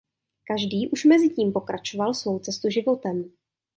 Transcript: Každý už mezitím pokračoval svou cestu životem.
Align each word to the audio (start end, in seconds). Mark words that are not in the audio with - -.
Každý 0.43 0.89
už 0.89 1.05
mezitím 1.05 1.51
pokračoval 1.51 2.13
svou 2.13 2.39
cestu 2.39 2.69
životem. 2.69 3.31